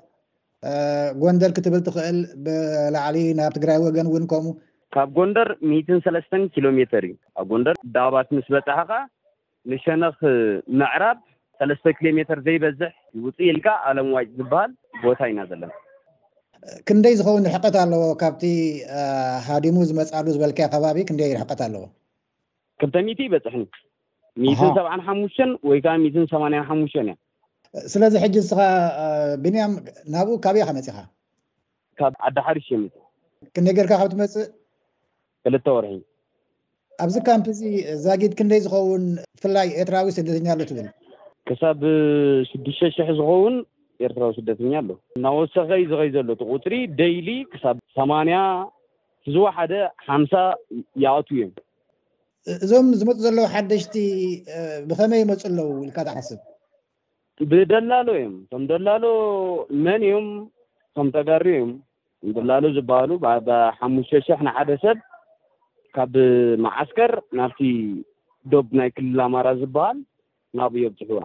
ጎንደር 1.22 1.52
ክትብል 1.56 1.82
ትክእል 1.86 2.18
ብላዕሊ 2.46 3.16
ናብ 3.38 3.52
ትግራይ 3.56 3.78
ወገን 3.86 4.08
እውን 4.10 4.24
ከምኡ 4.30 4.54
ካብ 4.94 5.08
ጎንደር 5.16 5.48
ሚትንሰለስተን 5.70 6.42
ኪሎ 6.54 6.66
ሜተር 6.78 7.02
እዩ 7.08 7.14
ኣብ 7.40 7.46
ጎንደር 7.52 7.76
ዳባት 7.96 8.28
ምስ 8.36 8.46
በጣሓካ 8.54 8.92
ንሸነኽ 9.72 10.18
መዕራብ 10.80 11.18
ሰለስተ 11.60 11.86
ኪሎ 11.98 12.08
ሜተር 12.18 12.38
ዘይበዝሕ 12.48 12.90
ይውፅኢልካ 13.18 13.66
ኣለምዋጅ 13.88 14.28
ዝበሃል 14.40 14.72
ቦታ 15.04 15.20
ኢና 15.32 15.40
ዘለና 15.52 15.72
ክንደይ 16.88 17.14
ዝኸውን 17.18 17.46
ርሕቀት 17.48 17.76
ኣለዎ 17.82 18.02
ካብቲ 18.22 18.44
ሃዲሙ 19.48 19.76
ዝመፃሉ 19.90 20.26
ዝበልከ 20.36 20.60
ከባቢ 20.74 20.98
ክንደይ 21.10 21.30
ርሕቀት 21.38 21.60
ኣለዎ 21.66 21.82
ከምታ 22.80 22.96
ሚኢት 23.06 23.20
ይበፅሕኒ 23.24 23.64
ሚትን 24.42 24.68
ሰብዓን 24.76 25.00
ሓሙሽተን 25.08 25.50
ወይ 25.68 25.78
ከዓ 25.84 25.94
ት 26.02 26.26
8ንያን 26.42 26.64
ሓሙሽተን 26.68 27.08
እያ 27.12 27.16
ስለዚ 27.92 28.14
ሕጂ 28.22 28.36
ስኻ 28.50 28.60
ብንያም 29.42 29.72
ናብኡ 30.14 30.36
ካብይካ 30.44 30.68
መፅኻ 30.78 30.98
ካብ 31.98 32.14
ዓዳ 32.28 32.36
ሓርሽ 32.46 32.66
ዮ 32.74 32.78
ክንደይ 33.54 33.74
ጌርካ 33.78 33.92
ካብ 34.00 34.08
ትመፅእ 34.14 34.46
ክልተ 35.44 35.66
ወርሒ 35.76 35.92
ኣብዚ 37.04 37.16
ካምፒዚ 37.28 37.60
ዛጊድ 38.04 38.32
ክንደይ 38.38 38.60
ዝኸውን 38.64 39.04
ብፍላይ 39.36 39.68
ኤርትራዊ 39.82 40.06
ስደተኛ 40.18 40.46
ኣሎትብል 40.56 40.88
ክሳብ 41.48 41.80
6ድሽተ 42.50 42.88
ሽሕ 42.96 43.08
ዝኸውን 43.20 43.54
ኤርትራዊ 44.06 44.32
ስደተኛ 44.40 44.72
ኣሎ 44.82 44.90
ናወሰኸዩ 45.24 45.82
ዝኸይ 45.92 46.10
ዘሎት 46.16 46.42
ቁፅሪ 46.54 46.74
ደይሊ 47.00 47.28
ክሳብ 47.52 47.76
8ያ 48.02 48.36
ህዝዋ 49.26 49.46
ሓደ 49.56 49.72
ሓምሳ 50.10 50.32
ይእቱ 51.04 51.28
እዮም 51.36 51.50
እዞም 52.64 52.86
ዝመፁ 52.98 53.16
ዘለዉ 53.24 53.46
ሓደሽቲ 53.54 53.94
ብከመይ 54.90 55.20
ይመፁ 55.22 55.40
ኣለዉ 55.48 55.66
ውኢልካ 55.78 55.98
ዝዓስብ 56.08 56.38
ብደላሎ 57.50 58.08
እዮም 58.18 58.34
ከም 58.50 58.62
ደላሎ 58.70 59.04
መን 59.84 60.02
እዮም 60.08 60.26
ከም 60.96 61.08
ተጋሪ 61.16 61.46
እዮም 61.56 61.70
ደላሎ 62.38 62.62
ዝበሃሉ 62.76 63.10
ሓሙሽተ 63.78 64.20
ሸሕ 64.28 64.40
ንሓደ 64.48 64.70
ሰብ 64.84 64.98
ካብ 65.96 66.14
ማዓስከር 66.64 67.12
ናብቲ 67.38 67.58
ዶብ 68.52 68.66
ናይ 68.80 68.88
ክልል 68.96 69.20
ኣማራ 69.26 69.46
ዝበሃል 69.60 69.98
ናብዮ 70.58 70.82
ኣብፅሑዋ 70.90 71.20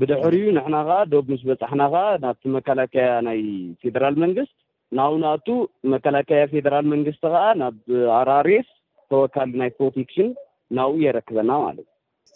ብድሕር 0.00 0.32
እዩ 0.40 0.44
ንሕና 0.56 0.76
ከዓ 0.88 0.98
ዶብ 1.12 1.26
ምስ 1.32 1.42
በፃሕና 1.48 1.82
ከዓ 1.94 2.04
ናብቲ 2.24 2.42
መከላከያ 2.58 3.08
ናይ 3.28 3.40
ፌደራል 3.82 4.14
መንግስት 4.24 4.52
ናውንኣቱ 4.98 5.46
መከላከያ 5.94 6.40
ፌደራል 6.52 6.86
መንግስቲ 6.92 7.22
ከዓ 7.32 7.42
ናብ 7.62 7.74
ኣራሬስ 8.20 8.68
ተወካሉ 9.12 9.50
ናይ 9.62 9.70
ፖፊክሽን 9.78 10.28
ናብኡ 10.76 10.94
የረክበና 11.06 11.50
ማለት 11.66 11.88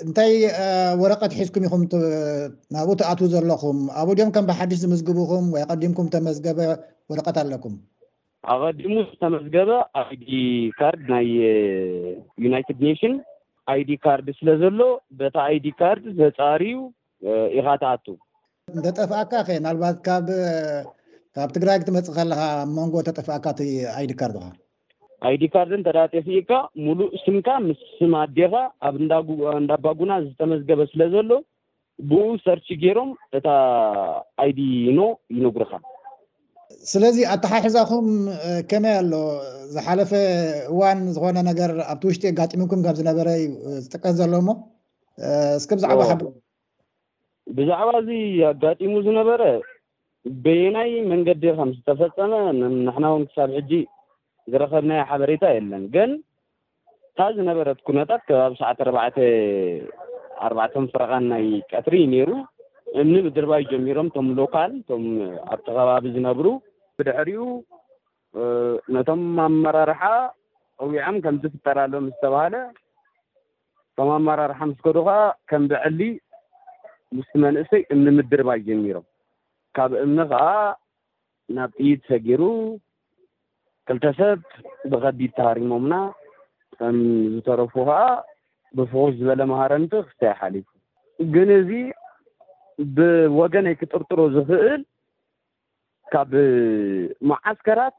እንታይ 0.04 0.32
ወረቐት 1.02 1.32
ሒዝኩም 1.40 1.64
ኢኹምናብኡ 1.68 2.90
ተኣትዉ 3.00 3.26
ዘለኹም 3.34 3.78
ኣብኡ 4.00 4.12
ድኦም 4.18 4.32
ከም 4.34 4.46
ብሓዱሽ 4.50 4.78
ዝምዝግብኩም 4.84 5.46
ወይ 5.54 5.62
ቀዲምኩም 5.72 6.08
ተመዝገበ 6.14 6.58
ወረቀት 7.12 7.36
ኣለኩም 7.42 7.76
ኣቀዲም 8.54 8.92
ዝተመዝገበ 9.10 9.70
ኣይዲ 10.02 10.28
ካርድ 10.80 11.02
ናይ 11.12 11.28
ዩናይትድ 12.44 12.78
ኔሽን 12.86 13.14
ኣይዲ 13.74 13.90
ካርድ 14.04 14.28
ስለ 14.38 14.48
ዘሎ 14.64 14.80
በታ 15.20 15.36
ኣይዲ 15.48 15.66
ካርድ 15.80 16.04
ዝተፃሪዩ 16.18 16.76
ኢካ 17.60 17.68
ተኣቱዉ 17.84 18.16
እተጠፍኣካ 18.82 19.32
ኸ 19.46 19.58
ናልባት 19.66 19.96
ካብ 20.06 20.26
ትግራይ 21.56 21.78
ትመፅእ 21.88 22.14
ከለካ 22.20 22.40
መንጎ 22.76 22.94
ተጠፍኣካ 23.08 23.46
አይዲ 23.98 24.12
ካርድ 24.20 24.36
ካ 24.42 24.52
ኣይዲ 25.26 25.42
ካርድን 25.52 25.82
ተዳጠፊኢካ 25.88 26.50
ሙሉእ 26.84 27.10
ስምካ 27.24 27.48
ምስ 27.66 27.78
ስምኣዴኻ 27.98 28.52
ኣብ 28.88 28.94
እንዳ 29.02 29.70
ባጉና 29.84 30.12
ዝተመዝገበ 30.24 30.80
ስለ 30.92 31.00
ዘሎ 31.14 31.30
ብኡ 32.08 32.24
ሰርቺ 32.46 32.66
ገይሮም 32.82 33.10
እታ 33.38 33.46
ኣይዲ 34.44 34.58
ኖ 34.96 35.00
ይንጉርካ 35.36 35.72
ስለዚ 36.90 37.16
ኣተሓሒዛኩም 37.34 38.06
ከመይ 38.70 38.94
ኣሎ 39.02 39.12
ዝሓለፈ 39.74 40.10
እዋን 40.72 41.00
ዝኮነ 41.14 41.36
ነገር 41.50 41.70
ኣብቲ 41.92 42.02
ውሽጢ 42.10 42.24
ኣጋጢሙኩም 42.32 42.80
ከም 42.86 42.96
ዝነበረ 43.00 43.28
እዩ 43.40 43.50
ዝጠቀስ 43.84 44.14
ዘሎ 44.20 44.32
እሞ 44.42 44.48
እስከ 45.60 45.70
ብዛዕባ 45.80 46.00
ብዛዕባ 47.58 47.88
እዚ 48.02 48.10
ኣጋጢሙ 48.52 48.92
ዝነበረ 49.06 49.42
በየናይ 50.44 50.90
መንገድ 51.12 51.36
ዴርካ 51.42 51.60
ምስ 51.70 51.76
ዝተፈፀመ 51.80 52.32
ንሕናውን 52.86 53.24
ክሳብ 53.28 53.50
ሕጂ 53.58 53.72
ዝረከብናይ 54.52 55.00
ሓበሬታ 55.10 55.44
የለን 55.54 55.84
ግን 55.94 56.10
እካብ 57.08 57.30
ዝነበረት 57.38 57.78
ኩነታት 57.88 58.20
ከባቢ 58.28 58.52
ሰዕተ 58.60 58.76
ኣርባዕ 58.86 59.08
ኣርባዕተ 60.46 60.74
ምፍረቃን 60.84 61.24
ናይ 61.32 61.44
ቀትሪ 61.70 61.94
ዩ 62.02 62.08
ነይሩ 62.12 62.30
እምኒ 63.00 63.14
ምድርባይ 63.26 63.62
ጀሚሮም 63.70 64.08
ቶም 64.16 64.26
ሎካል 64.40 64.72
እቶም 64.80 65.04
ኣብቲ 65.52 65.66
ከባቢ 65.78 66.04
ዝነብሩ 66.16 66.46
ብድሕርኡ 66.98 67.40
ነቶም 68.96 69.22
ኣመራርሓ 69.46 70.02
ቅዊዖም 70.80 71.16
ከምዝፍጠርሎም 71.24 72.06
ዝተባሃለ 72.12 72.54
እቶም 73.92 74.10
ኣመራርሓ 74.18 74.58
ምስከዱ 74.70 74.96
ከ 75.08 75.12
ከም 75.50 75.64
ብዕሊ 75.72 76.00
ምስ 77.16 77.28
መንእሰይ 77.44 77.82
እምኒ 77.94 78.06
ምድርባይ 78.20 78.60
ጀሚሮም 78.68 79.06
ካብ 79.78 79.92
እምኒ 80.04 80.18
ከዓ 80.32 80.44
ናብ 81.56 81.70
ጢይት 81.78 82.00
ሰጊሩ 82.10 82.42
ክልተሰብ 83.88 84.38
ብከዲድ 84.92 85.32
ተሃሪሞምና 85.38 85.94
ከም 86.78 86.96
ዝተረፉ 87.34 87.74
ከዓ 87.88 88.00
ብፉኩሽ 88.78 89.14
ዝበለ 89.20 89.40
መሃረንቲ 89.52 89.92
ክስተይ 90.06 90.28
ይሓሊፉ 90.32 90.66
ግን 91.34 91.50
እዚ 91.60 91.70
ብወገንይ 92.96 93.74
ክጥርጥሮ 93.80 94.18
ዝክእል 94.34 94.82
ካብ 96.12 96.32
መዓስከራት 97.30 97.96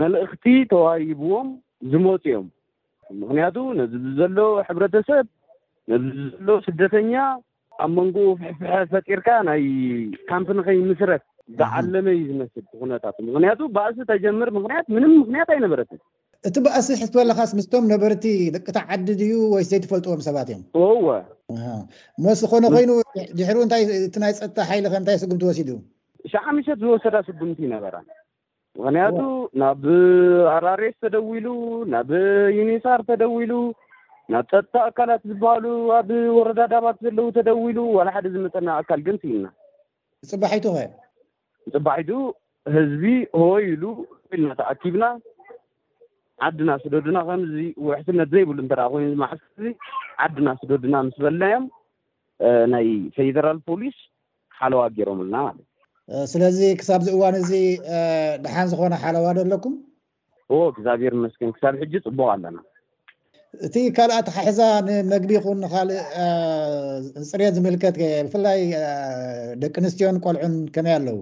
መልእክቲ 0.00 0.44
ተዋሂብዎም 0.72 1.48
ዝመፁ 1.92 2.24
እዮም 2.30 2.46
ምክንያቱ 3.22 3.56
ነዚ 3.78 3.94
ዘሎ 4.18 4.38
ሕብረተሰብ 4.68 5.24
ነዚዘሎ 5.92 6.50
ስደተኛ 6.66 7.12
ኣብ 7.84 7.90
መንጎኡ 7.98 8.28
ፍሕፍሐ 8.42 8.74
ፈጢርካ 8.92 9.28
ናይ 9.48 9.62
ካምፒ 10.30 10.46
ንከይ 10.58 10.78
ምስረት 10.90 11.24
ዝዓለመ 11.60 12.06
ዩ 12.18 12.22
ዝመስል 12.30 12.64
ኩነታት 12.82 13.16
ምክንያቱ 13.28 13.60
ባእሲ 13.76 13.98
ተጀምር 14.10 14.48
ምክንያት 14.56 14.86
ምን 14.94 15.04
ምክንያት 15.22 15.48
ኣይነበረት 15.54 15.90
እቲ 16.48 16.56
ባእሲ 16.66 16.86
ሕትበለካስ 17.02 17.50
ምስቶም 17.58 17.84
ነበርቲ 17.92 18.24
ደቂታ 18.54 18.78
ዓዲድዩ 18.96 19.34
ወይስ 19.54 19.68
ዘይተፈልጥዎም 19.72 20.22
ሰባት 20.28 20.48
እዮም 20.54 20.62
ወ 21.08 21.20
ሞስ 22.24 22.38
ዝኮነ 22.44 22.64
ኮይኑ 22.74 22.90
ድሕሩ 23.38 23.56
እንይ 23.66 23.82
እ 23.96 24.20
ናይ 24.24 24.32
ፀጥታ 24.40 24.58
ሓይሊከ 24.70 24.94
እንታይ 25.00 25.18
ስጉምቲ 25.22 25.42
ወሲድ 25.50 25.68
እዩ 25.72 25.76
ሻዓምሸት 26.32 26.78
ዝወሰዳ 26.82 27.16
ስጉምቲ 27.28 27.58
ይነበራ 27.66 27.94
ምክንያቱ 28.80 29.18
ናብ 29.62 29.84
ኣራሬስ 30.56 30.94
ተደውሉ 31.06 31.46
ናብ 31.94 32.10
ዩኒሳር 32.58 33.00
ተደውሉ 33.10 33.52
ናብ 34.34 34.46
ፀጥታ 34.52 34.74
ኣካላት 34.88 35.22
ዝበሃሉ 35.30 35.64
ኣብ 35.98 36.10
ወረዳዳባት 36.38 36.98
ዘለዉ 37.06 37.26
ተደውሉ 37.38 37.76
ዋላ 37.98 38.08
ሓደ 38.16 38.26
ዝመፀና 38.36 38.68
ኣካል 38.82 39.02
ግን 39.08 39.18
ስኢልና 39.22 39.46
ፅባሒቱ 40.32 40.64
ኸ 40.76 40.82
ንፅባዕትኡ 41.68 42.20
ህዝቢ 42.76 43.04
ህ 43.40 43.46
ኢሉ 43.72 43.84
ኢልና 44.36 44.50
ተኣኪብና 44.60 45.04
ዓድና 46.46 46.70
ስደድና 46.82 47.18
ከምዚ 47.28 47.54
ወሕስነት 47.86 48.28
ዘይብሉ 48.32 48.58
እተ 48.64 48.72
ኮይኑ 48.92 49.10
ማ 49.22 49.28
ዓድና 50.24 50.48
ስደድና 50.60 50.94
ምስ 51.06 51.16
በልናዮም 51.24 51.64
ናይ 52.72 52.86
ፌደራል 53.16 53.58
ፖሊስ 53.68 53.98
ሓለዋ 54.58 54.82
ገይሮምሉና 54.96 55.36
ማለት 55.48 55.66
እ 56.14 56.26
ስለዚ 56.32 56.58
ክሳብ 56.80 57.00
ዚ 57.06 57.10
እዋን 57.16 57.36
እዚ 57.42 57.52
ድሓን 58.44 58.70
ዝኮነ 58.72 58.94
ሓለዋ 59.02 59.26
ደለኩም 59.40 59.74
እግዚኣብሄር 60.72 61.14
ንምስክን 61.20 61.52
ክሳብ 61.56 61.76
ሕጂ 61.82 61.92
ፅቡቅ 62.06 62.26
ኣለና 62.34 62.56
እቲ 63.66 63.76
ካልኣ 63.96 64.18
ተሓሕዛ 64.28 64.60
ንመግቢ 64.88 65.30
ይኹን 65.38 65.60
ካልእ 65.72 66.02
ንፅሬት 67.22 67.54
ዝምልከት 67.58 67.96
ብፍላይ 68.26 68.60
ደቂ 69.62 69.74
ኣንስትዮን 69.82 70.16
ቆልዑን 70.24 70.54
ከመይ 70.74 70.94
ኣለዉ 70.98 71.18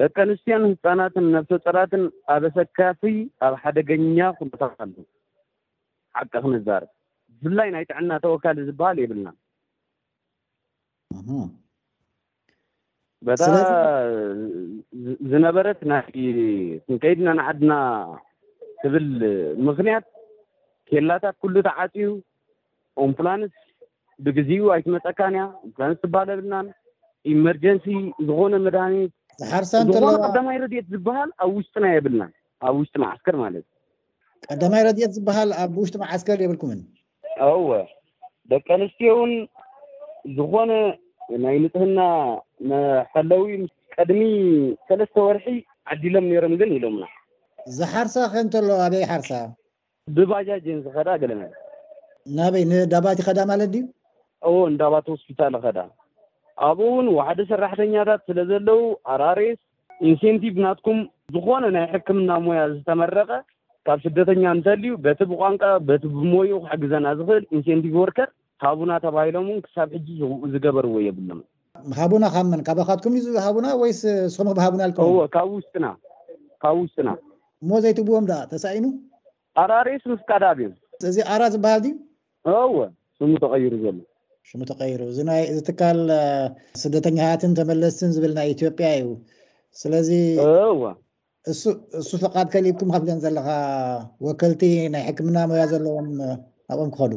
ደቂ 0.00 0.16
ኣንስትያን 0.24 0.64
ህፃናትን 0.72 1.24
ነብሶፀራትን 1.34 2.02
ኣበሰካፊ 2.34 3.02
ኣብ 3.46 3.54
ሓደገኛ 3.62 4.18
ኩነታኣሉ 4.38 4.94
ሓቂ 6.18 6.32
ክነዛር 6.44 6.84
ብፍላይ 7.44 7.68
ናይ 7.74 7.84
ጥዕና 7.90 8.12
ተወካሊ 8.24 8.58
ዝበሃል 8.68 8.98
የብልና 9.02 9.26
በታ 13.26 13.44
ዝነበረት 15.30 15.80
ናይ 15.92 16.02
ክንከይድናንዓድና 16.84 17.72
ትብል 18.82 19.08
ምክንያት 19.68 20.04
ኬላታት 20.90 21.36
ኩሉ 21.42 21.54
ተዓፅዩ 21.68 22.08
ኦምፕላንስ 23.06 23.54
ብግዜኡ 24.26 24.64
ኣይትመፀካንእያ 24.74 25.44
ምፕላንስ 25.68 25.98
ዝበሃል 26.04 26.28
የብልናን 26.32 26.68
ኤመርጀንሲ 27.32 27.86
ዝኮነ 28.26 28.54
መድሃኒት 28.66 29.12
ዝሓርሳ 29.40 29.72
እንዝኮለዋ 29.82 30.20
ቀዳማይ 30.26 30.56
ረድኤት 30.62 30.86
ዝበሃል 30.92 31.28
ኣብ 31.44 31.50
ውሽጢና 31.58 31.86
የብልና 31.92 32.22
ኣብ 32.68 32.76
ውሽጢ 32.80 32.96
መዓስከር 33.02 33.36
ማለት 33.42 33.64
እ 33.64 34.46
ቀዳማይ 34.50 34.82
ረድኤት 34.88 35.12
ዝበሃል 35.16 35.50
ኣብ 35.62 35.72
ውሽጢ 35.82 35.96
መዓስከር 36.02 36.38
የብልኩምን 36.44 36.80
አወ 37.48 37.68
ደቂ 38.52 38.66
ኣንስትዮእውን 38.78 39.32
ዝኮነ 40.38 40.72
ናይ 41.44 41.56
ምፅህና 41.64 41.98
ከለዊ 43.12 43.42
ቀድሚ 43.96 44.22
ሰለስተ 44.88 45.16
ወርሒ 45.26 45.46
ዓዲሎም 45.92 46.26
ነይሮም 46.30 46.54
ግን 46.62 46.70
ኢሎምና 46.78 47.04
ዝሓርሳ 47.78 48.16
ከ 48.32 48.42
እንተሎዋ 48.46 48.80
ኣበይ 48.88 49.04
ሓርሳ 49.12 49.30
ብባጃጅንስ 50.16 50.86
ከዳ 50.96 51.08
ገለመ 51.24 51.42
ናበይ 52.38 52.64
ንዳባቲ 52.72 53.18
ኸዳ 53.28 53.38
ማለት 53.52 53.70
ድዩ 53.76 53.84
አዎ 54.46 54.56
ንዳባቲ 54.74 55.06
ሆስፒታል 55.14 55.54
ከዳ 55.66 55.78
ኣብኡ 56.66 56.82
እውን 56.92 57.08
ዋሓደ 57.16 57.40
ሰራሕተኛታት 57.50 58.20
ስለ 58.28 58.38
ዘለዉ 58.50 58.80
ኣራሬስ 59.14 59.58
ኢንሴንቲቭ 60.08 60.54
ናትኩም 60.64 60.98
ዝኮነ 61.34 61.64
ናይ 61.76 61.86
ሕክምና 61.92 62.30
ሞያ 62.46 62.60
ዝተመረቐ 62.72 63.30
ካብ 63.88 63.98
ስደተኛ 64.06 64.42
እንተልዩ 64.56 64.92
በቲ 65.04 65.20
ብቋንቃ 65.30 65.62
በቲ 65.88 66.02
ብሞይ 66.16 66.50
ክሕግዘና 66.64 67.06
ዝክእል 67.18 67.44
ኢንሴንቲቭ 67.56 67.94
ወርከር 68.02 68.28
ሃቡና 68.64 68.90
ተባሂሎም 69.04 69.46
እውን 69.50 69.60
ክሳብ 69.66 69.88
ሕጂ 69.96 70.06
ዝገበርዎ 70.52 70.94
የብሉም 71.06 71.40
ሃቡና 71.98 72.24
ከመን 72.34 72.62
ካባካትኩም 72.68 73.16
ሃቡና 73.46 73.66
ወይስ 73.82 74.00
ስኩምሃቡና 74.36 74.82
ልኩወ 74.90 75.18
ካብ 75.36 75.48
ውስጥና 75.58 75.86
ካብ 76.64 76.76
ውስጥና 76.84 77.08
ሞ 77.70 77.80
ዘይትብዎም 77.86 78.26
ዳ 78.30 78.34
ተሳዒኑ 78.52 78.86
ኣራሬስ 79.64 80.02
ምስ 80.12 80.20
ቃዳብእዮም 80.30 80.74
እዚ 81.10 81.16
ኣራ 81.34 81.42
ዝበሃል 81.54 81.80
ድዩ 81.86 81.94
ወ 82.78 82.82
ስሙ 83.20 83.32
ተቀይሩ 83.44 83.72
ዘሎ 83.84 83.96
ሽሙ 84.50 84.60
ተቀይሩ 84.70 85.00
እ 85.12 85.14
ዝትካል 85.56 85.98
ስደተኛታትን 86.82 87.52
ተመለስትን 87.58 88.12
ዝብል 88.16 88.32
ናይ 88.38 88.48
ኢትዮጵያ 88.54 88.86
እዩ 89.00 89.08
ስለዚዎ 89.80 90.44
እእሱ 91.50 92.10
ፈቓድ 92.22 92.46
ከሊብኩም 92.54 92.92
ካፍለን 92.94 93.20
ዘለካ 93.24 93.48
ወከልቲ 94.26 94.62
ናይ 94.94 95.02
ሕክምና 95.08 95.36
ሞያ 95.50 95.64
ዘለዎም 95.72 96.08
ኣብኦም 96.72 96.90
ክከዱ 96.94 97.12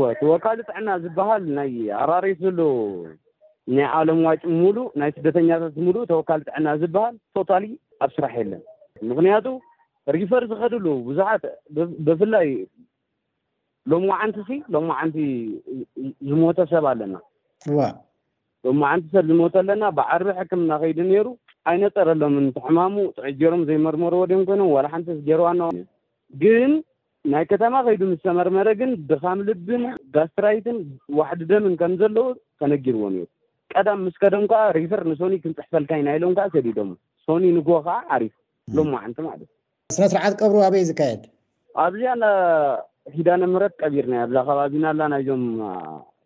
ዎ 0.00 0.04
ተወካልቲ 0.22 0.62
ጥዕና 0.70 0.88
ዝበሃል 1.04 1.44
ናይ 1.58 1.72
ኣራሪት 2.04 2.38
ዘለ 2.46 2.60
ናይ 3.76 3.86
ኣለም 3.98 4.20
ዋጭ 4.28 4.42
ሙሉእ 4.62 4.86
ናይ 5.00 5.10
ስደተኛታት 5.16 5.74
ሙሉእ 5.86 6.08
ተወካልቲ 6.12 6.46
ጥዕና 6.50 6.66
ዝበሃል 6.84 7.16
ቶታሊ 7.38 7.64
ኣብ 8.04 8.10
ስራሕ 8.16 8.34
የለን 8.42 8.62
ምክንያቱ 9.10 9.46
ሪፈር 10.16 10.42
ዝኸደሉ 10.52 10.86
ቡዙሓት 11.08 11.42
ብፍላይ 12.06 12.48
ሎም 13.90 14.04
ዋዓንቲ 14.10 14.56
ሎም 14.74 14.86
ዓንቲ 15.00 15.16
ዝሞተ 16.28 16.58
ሰብ 16.72 16.84
ኣለናዋ 16.92 17.22
ሎም 18.66 18.76
መዓንቲ 18.82 19.04
ሰብ 19.14 19.24
ዝሞተ 19.30 19.54
ኣለና 19.62 19.82
ብዓርቢ 19.98 20.28
ሕክምና 20.38 20.72
ከይዲ 20.82 20.98
ነይሩ 21.10 21.26
ዓይነጠረሎም 21.70 22.34
እንትሕማሙ 22.42 22.94
ጥዕጀሮም 23.18 23.62
ዘይመርመርዎ 23.70 24.20
ድዮም 24.30 24.44
ኮይኖም 24.50 24.70
ዋላ 24.74 24.86
ሓንቲ 24.94 25.08
ጀርዋና 25.28 25.62
ግን 26.42 26.72
ናይ 27.32 27.44
ከተማ 27.52 27.72
ከይዱ 27.86 28.02
ምዝተመርመረ 28.10 28.68
ግን 28.80 28.90
ብካምልብን 29.08 29.82
ጋስትራይትን 30.14 30.76
ዋሕዲ 31.18 31.40
ደምን 31.50 31.74
ከም 31.80 31.92
ዘለዉ 32.02 32.26
ከነጊርዎ 32.60 33.02
ነይሩ 33.14 33.26
ቀዳም 33.72 33.98
ምስ 34.04 34.14
ከዶም 34.22 34.44
ከዓ 34.50 34.62
ሪፍር 34.78 35.00
ንሶኒ 35.10 35.34
ክንፅሕፈልካ 35.42 35.90
ኢና 36.02 36.08
ኢሎም 36.18 36.32
ከዓ 36.38 36.46
ሰዲዶ 36.54 36.78
ሶኒ 37.26 37.44
ንጎ 37.56 37.68
ከዓ 37.88 37.96
ዓሪፉ 38.16 38.32
ሎም 38.78 38.88
ዋዓንቲ 38.96 39.18
ማለት 39.30 39.48
ስረስርዓት 39.96 40.34
ቀብሩ 40.42 40.56
ኣበይ 40.68 40.84
ዝካየድ 40.90 41.22
ኣብዝያ 41.84 42.12
ሂዳን 43.16 43.42
ምረት 43.52 43.72
ቀቢርናዮ 43.82 44.20
ኣብዛ 44.26 44.36
ከባቢና 44.48 44.84
ኣላናይዞም 44.92 45.44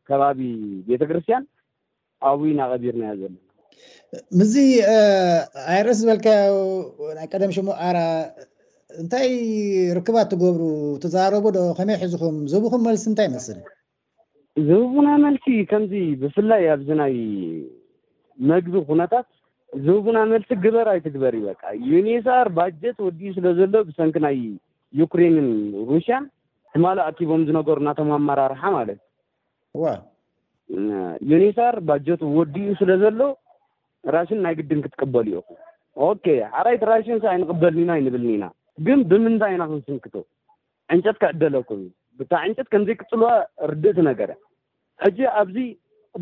ከባቢ 0.09 0.39
ቤተክርስትያን 0.89 1.45
ኣብይ 2.31 2.53
ናቀቢርናዮ 2.61 3.13
ዘለና 3.21 3.39
እዚ 4.45 4.55
ኣይ 5.73 5.79
ርእስ 5.87 5.99
ዝበልከዮ 6.03 6.55
ናይ 7.19 7.27
ቀደም 7.33 7.53
ሽሙ 7.57 7.69
ኣራ 7.89 7.99
እንታይ 9.03 9.31
ርክባት 9.99 10.29
ትገብሩ 10.33 10.63
ትዛረቡ 11.03 11.47
ዶ 11.57 11.61
ከመይ 11.79 11.97
ሕዙኹም 12.03 12.37
ዝህቡኩም 12.53 12.85
መልሲ 12.89 13.05
እንታይ 13.11 13.27
ይመስል 13.31 13.59
ዝህቡና 14.69 15.09
መልሲ 15.27 15.47
ከምዚ 15.71 15.95
ብፍላይ 16.23 16.63
ኣብዚ 16.75 16.89
ናይ 17.03 17.15
መግቢ 18.51 18.75
ኩነታት 18.91 19.27
ዝህቡና 19.87 20.19
መልሲ 20.33 20.51
ግበራይትግበር 20.67 21.35
በቃ 21.49 21.63
ዩኔስኣር 21.93 22.49
ባጀት 22.59 22.99
ወድኡ 23.07 23.33
ስለ 23.39 23.47
ዘሎ 23.61 23.75
ብሰንኪ 23.89 24.17
ናይ 24.27 24.37
ዩክሬንን 25.01 25.49
ሩስያን 25.91 26.25
ትማሊ 26.75 26.99
ኣኪቦም 27.11 27.43
ዝነገሩ 27.49 27.77
እናቶም 27.83 28.09
ኣመራርሓ 28.17 28.61
ማለትዋ 28.77 29.83
ዩኔሳር 31.31 31.75
ባጀት 31.89 32.21
ወድኡ 32.37 32.67
ስለ 32.81 32.91
ዘሎ 33.03 33.21
ራሽን 34.15 34.41
ናይ 34.45 34.55
ግድን 34.59 34.81
ክትቀበሉ 34.85 35.29
እዩኹይ 36.05 36.39
ሓራይቲ 36.55 36.83
ራሽን 36.93 37.21
ኣይንቅበልኒና 37.35 37.93
ይንብልኒኢና 37.99 38.47
ግን 38.87 38.99
ብምንታይ 39.11 39.53
ኢና 39.57 39.65
ክንስንክቶ 39.71 40.15
ዕንጨትካ 40.95 41.23
ዕደለኩም 41.35 41.81
እዩ 41.85 41.91
ብታ 42.19 42.33
ዕንጨት 42.47 42.69
ከምዘይክፅልዋ 42.73 43.29
ርድእቲ 43.71 43.99
ነገረ 44.11 44.31
ሕዚ 45.05 45.19
ኣብዚ 45.41 45.59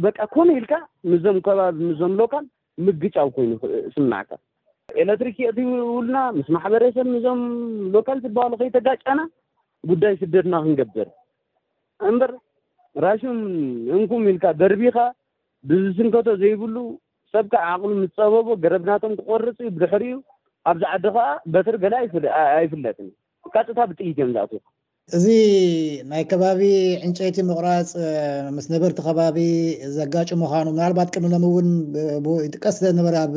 በቂ 0.05 0.19
ኮነ 0.35 0.49
ኢልካ 0.61 0.75
ምዞም 1.13 1.39
ከባቢ 1.47 1.79
ምዞም 1.91 2.13
ሎካል 2.23 2.45
ምግጫው 2.87 3.29
ኮይኑ 3.37 3.53
ስማዕካ 3.95 4.31
ኤሌትሪክ 5.03 5.37
ቅትውሉና 5.49 6.17
ምስ 6.39 6.47
ማሕበረሰብ 6.57 7.07
ምዞም 7.15 7.41
ሎካል 7.97 8.19
ትበሃሉ 8.27 8.53
ከይ 8.61 8.71
ተጋጨና 8.77 9.21
ጉዳይ 9.91 10.15
ስደትና 10.23 10.55
ክንገብር 10.65 11.09
እምበር 12.09 12.33
ራሽም 13.05 13.37
እንኩም 13.99 14.25
ኢልካ 14.33 14.45
በርቢካ 14.61 14.99
ብዝስንከቶ 15.71 16.27
ዘይብሉ 16.43 16.77
ሰብካ 17.35 17.55
ዓቅሉ 17.73 17.91
ምስፀበቦ 18.03 18.49
ገረብናቶም 18.65 19.13
ክቆርፅ 19.19 19.57
እዩ 19.63 19.69
ብድሕር 19.77 20.03
እዩ 20.09 20.17
ኣብዚ 20.71 20.83
ዓዲ 20.95 21.03
ከዓ 21.15 21.25
በትሪ 21.55 21.77
ገላ 21.85 21.95
ኣይፍለጥን 22.59 23.09
ቃፅታ 23.55 23.79
ብጥይት 23.91 24.19
እዮም 24.19 24.33
ዝኣትዉ 24.37 24.61
እዚ 25.17 25.25
ናይ 26.11 26.23
ከባቢ 26.31 26.61
ዕንጨይቲ 27.07 27.39
ምቁራፅ 27.49 27.89
ምስ 28.57 28.67
ነበርቲ 28.75 28.99
ከባቢ 29.09 29.39
ዘጋጩ 29.97 30.29
ምዃኑ 30.43 30.67
ምናልባት 30.77 31.09
ቅምሎም 31.17 31.45
እውን 31.49 31.71
ይጥቀስተ 32.47 32.83
ዝነበረ 32.91 33.15
ኣብ 33.25 33.35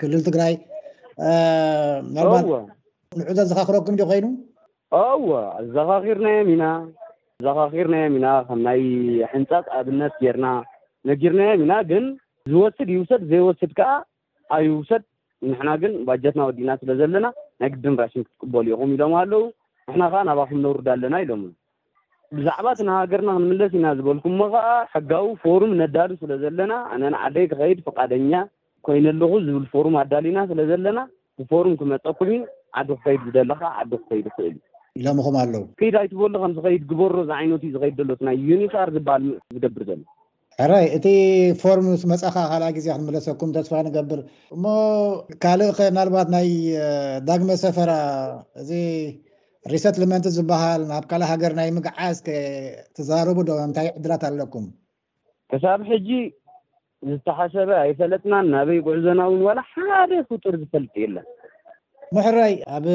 ክልል 0.00 0.22
ትግራይ 0.28 0.54
ናባትዎ 2.16 2.58
ንዑዘዝካ 3.20 3.60
ክረኩም 3.68 3.96
ዶ 4.00 4.04
ኮይኑ 4.10 4.26
አዋ 4.98 5.26
ኣዘኻኺርናዮም 5.58 6.48
ኢና 6.52 6.64
ኣዘኻኺርናዮም 7.40 8.14
ኢና 8.18 8.28
ከም 8.46 8.60
ናይ 8.66 8.80
ሕንፃት 9.32 9.66
ኣብነት 9.78 10.14
ጌርና 10.22 10.46
ነጊርናዮም 11.08 11.60
ኢና 11.64 11.74
ግን 11.90 12.04
ዝወስድ 12.52 12.88
ይውሰድ 12.94 13.22
ዘይወስድ 13.32 13.70
ከዓ 13.78 13.90
ኣይውሰድ 14.56 15.02
ንሕና 15.50 15.70
ግን 15.82 15.92
ባጀትና 16.06 16.42
ወዲና 16.48 16.70
ስለ 16.80 16.90
ዘለና 17.00 17.26
ናይ 17.60 17.68
ግድም 17.74 17.94
ራሽን 18.00 18.24
ክትቅበሉ 18.26 18.66
ኢኹም 18.74 18.90
ኢሎም 18.96 19.14
ኣለው 19.20 19.44
ንሕና 19.90 20.02
ከዓ 20.14 20.22
ናባ 20.30 20.40
ክምነብሩዳ 20.52 20.88
ኣለና 20.96 21.14
ኢሎም 21.24 21.42
ብዛዕባ 22.38 22.66
እት 22.74 22.80
ንሃገርና 22.88 23.30
ክንምለስ 23.36 23.72
ኢና 23.80 23.86
ዝበልኩም 24.00 24.34
ሞ 24.40 24.48
ከዓ 24.54 24.66
ሕጋዊ 24.94 25.28
ፎሩም 25.44 25.72
ነዳሉ 25.82 26.10
ስለ 26.22 26.32
ዘለና 26.42 26.72
ኣነንዓደይ 26.96 27.46
ክኸይድ 27.52 27.78
ፈቃደኛ 27.86 28.34
ኮይነለኩ 28.88 29.30
ዝብል 29.46 29.64
ፎሩም 29.74 29.96
ኣዳል 30.02 30.26
ኢና 30.32 30.38
ስለ 30.50 30.60
ዘለና 30.72 30.98
ብፎሩም 31.42 31.74
ክመፀኩምዩ 31.82 32.40
ዓዱ 32.80 32.88
ክከይድ 32.98 33.22
ዝደለካ 33.28 33.62
ዓዱ 33.80 33.90
ክከይድ 34.02 34.26
ይክእል 34.30 34.52
እዩ 34.54 34.58
ኢሎምኹም 34.98 35.36
ኣለዉ 35.42 35.62
ከዳይትበሎ 35.80 36.34
ከምዝከይድ 36.42 36.82
ግበሮ 36.90 37.14
ዝዓይነት 37.30 37.62
ዩ 37.66 37.70
ዝከይድ 37.74 38.00
ሎትናይ 38.10 38.36
ዩኒፋር 38.50 38.88
ዝበሃል 38.96 39.24
ዝገብር 39.54 39.82
ዘሎ 39.88 40.00
ሕራይ 40.60 40.86
እቲ 40.96 41.06
ፎርም 41.60 41.86
ስ 42.00 42.04
መፅካ 42.12 42.36
ካልኣ 42.50 42.64
ግዜ 42.76 42.86
ክንምለሰኩም 42.96 43.50
ተስፋ 43.56 43.72
ንገብር 43.86 44.20
እሞ 44.54 44.64
ካልእ 45.42 45.70
ኸ 45.76 45.86
ናልባት 45.98 46.28
ናይ 46.34 46.48
ዳግመ 47.28 47.50
ሰፈራ 47.62 47.92
እዚ 48.62 48.70
ሪሰትሊመንት 49.74 50.26
ዝበሃል 50.36 50.82
ናብ 50.90 51.04
ካልእ 51.12 51.30
ሃገር 51.32 51.52
ናይ 51.60 51.70
ምግዓዝ 51.76 52.18
ትዛረቡ 52.98 53.38
ዶ 53.50 53.58
እንታይ 53.68 53.88
ዕድላት 53.96 54.22
ኣለኩም 54.30 54.66
ክሳብ 55.52 55.80
ሕጂ 55.90 56.08
ዝተሓሰበ 57.12 57.70
ኣይፈለጥናን 57.84 58.46
ናበይ 58.54 58.80
ጉዕዞና 58.88 59.20
እውን 59.30 59.40
ዋላ 59.48 59.60
ሓደ 59.72 60.10
ክጡር 60.32 60.56
ዝፈልጥ 60.64 60.92
የለን 61.04 61.28
ምሕራይ 62.16 62.54
ኣብ 62.76 62.86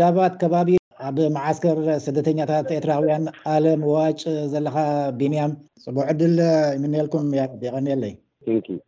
ዳባት 0.00 0.34
ከባቢ 0.42 0.70
ኣብ 1.06 1.16
ማዓስከር 1.34 1.78
ስደተኛታት 2.04 2.68
ኤርትራውያን 2.78 3.24
ኣለም 3.54 3.82
ዋጭ 3.94 4.20
ዘለካ 4.54 4.76
ቢንያም 5.20 5.52
ፅቡዕ 5.86 6.08
ድል 6.20 6.36
የምንልኩም 6.80 7.26
ያ 7.40 7.44
ይቀኒለይ 7.68 8.14